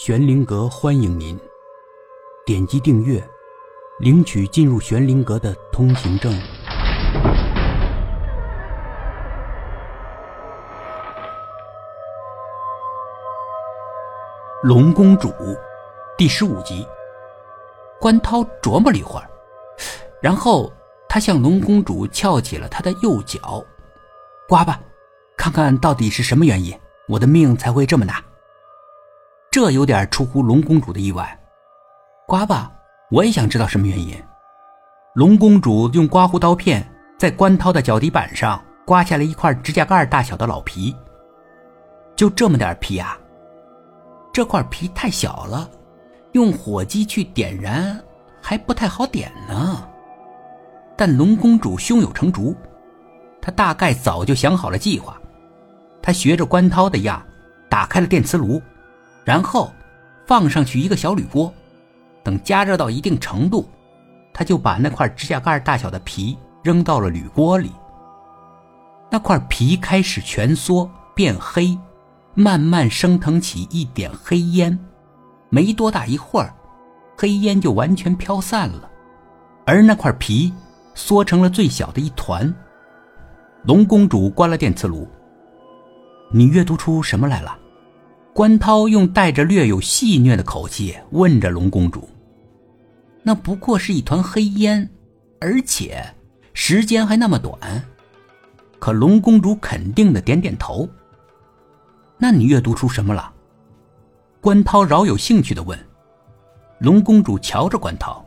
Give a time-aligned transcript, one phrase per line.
[0.00, 1.36] 玄灵阁欢迎您，
[2.46, 3.20] 点击订阅，
[3.98, 6.32] 领取进入玄灵阁的通行证。
[14.62, 15.34] 龙公主，
[16.16, 16.86] 第十五集。
[17.98, 19.28] 关涛琢磨了一会儿，
[20.20, 20.72] 然后
[21.08, 23.60] 他向龙公主翘起了他的右脚，
[24.48, 24.80] 刮吧，
[25.36, 26.72] 看看到底是什么原因，
[27.08, 28.22] 我的命才会这么大。
[29.60, 31.36] 这有点出乎龙公主的意外。
[32.28, 32.70] 刮吧，
[33.10, 34.14] 我也想知道什么原因。
[35.16, 40.94] 龙公主用刮胡刀片在关涛的脚底板上刮下来一块指甲盖大小的老皮，
[42.14, 43.18] 就这么点皮啊！
[44.32, 45.68] 这块皮太小了，
[46.34, 48.00] 用火机去点燃
[48.40, 49.88] 还不太好点呢。
[50.96, 52.54] 但龙公主胸有成竹，
[53.42, 55.20] 她大概早就想好了计划。
[56.00, 57.20] 她学着关涛的样，
[57.68, 58.62] 打开了电磁炉，
[59.28, 59.70] 然后
[60.26, 61.52] 放上去一个小铝锅，
[62.24, 63.68] 等加热到一定程度，
[64.32, 67.70] 他就把那块指甲盖大小的皮扔到了铝锅里。
[69.10, 71.78] 那块皮开始蜷缩变黑。
[72.34, 74.78] 慢慢升腾起一点黑烟，
[75.50, 76.54] 没多大一会儿，
[77.16, 78.88] 黑烟就完全飘散了，
[79.66, 80.54] 而那块皮
[80.94, 82.54] 缩成了最小的一团。
[83.64, 85.08] 龙公主关了电磁炉。
[86.32, 87.58] 你阅读出什么来了？
[88.38, 92.08] 关涛用带着略有戏谑的口气问着龙公主。
[93.24, 94.88] 那不过是一团黑烟，
[95.40, 96.04] 而且
[96.54, 97.58] 时间还那么短。
[98.78, 100.88] 可龙公主肯定的点点头。
[102.16, 103.32] 那你阅读出什么了？
[104.40, 105.76] 关涛饶有兴趣的问。
[106.78, 108.24] 龙公主瞧着关涛：“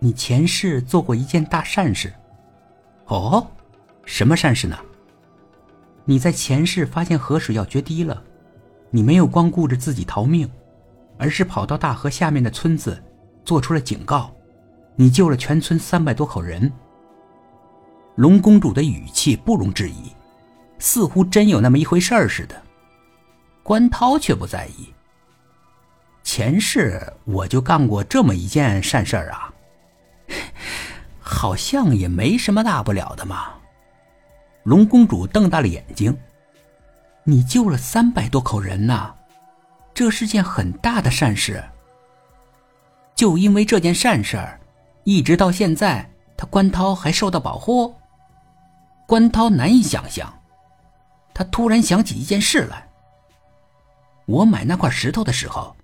[0.00, 2.12] 你前世做过一件大善事。
[3.06, 3.46] ”“哦，
[4.04, 4.76] 什么善事呢
[6.04, 8.20] ？”“你在前世发现河水要决堤了，
[8.90, 10.50] 你没有光顾着自己逃命，
[11.18, 13.02] 而是跑到大河下面的村子，
[13.44, 14.32] 做出了警告，
[14.96, 16.72] 你救了全村三百多口人。”
[18.16, 20.12] 龙公主的语气不容置疑，
[20.78, 22.60] 似乎真有那么一回事儿似的。
[23.62, 24.92] 关涛却不在意。
[26.24, 29.52] 前世我就干过这么一件善事儿啊，
[31.20, 33.54] 好像也没什么大不了的嘛。
[34.64, 36.14] 龙公主瞪大了眼睛
[37.28, 39.12] ：“你救了三百多口人呐，
[39.92, 41.62] 这是件很大的善事。
[43.14, 44.58] 就因为这件善事儿，
[45.04, 46.08] 一直到现在，
[46.38, 47.94] 他关涛还受到保护。”
[49.06, 50.32] 关涛难以想象，
[51.34, 52.88] 他突然想起一件事来。
[54.24, 55.76] 我买那块石头的时候，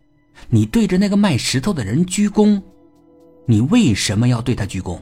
[0.49, 2.63] 你对着那个卖石头的人鞠躬，
[3.45, 4.99] 你为什么要对他鞠躬？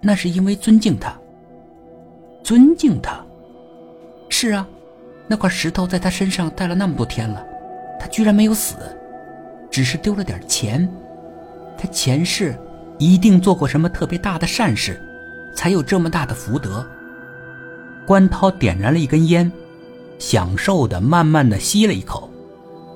[0.00, 1.16] 那是因为尊敬他。
[2.42, 3.23] 尊敬他。
[4.36, 4.66] 是啊，
[5.28, 7.46] 那块石头在他身上待了那么多天了，
[8.00, 8.74] 他居然没有死，
[9.70, 10.92] 只是丢了点钱。
[11.78, 12.58] 他前世
[12.98, 15.00] 一定做过什么特别大的善事，
[15.54, 16.84] 才有这么大的福德。
[18.04, 19.50] 关涛点燃了一根烟。
[20.18, 22.28] 享受的慢慢的吸了一口，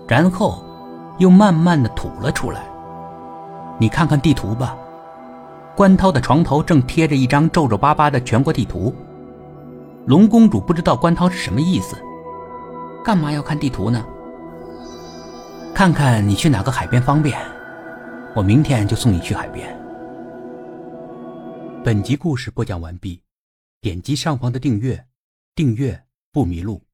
[0.09, 0.65] 然后
[1.19, 2.63] 又慢慢的吐了出来。
[3.79, 4.77] 你看看地图吧，
[5.77, 8.93] 关涛的床头正贴着一张皱皱巴巴的全国地图。
[10.09, 11.95] 龙公主不知道关涛是什么意思，
[13.05, 14.03] 干嘛要看地图呢？
[15.75, 17.39] 看看你去哪个海边方便，
[18.35, 19.69] 我明天就送你去海边。
[21.85, 23.21] 本集故事播讲完毕，
[23.83, 25.05] 点击上方的订阅，
[25.55, 26.03] 订阅
[26.33, 26.88] 不迷路。